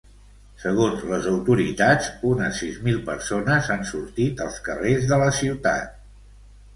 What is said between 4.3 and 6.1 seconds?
als carrers de la ciutat.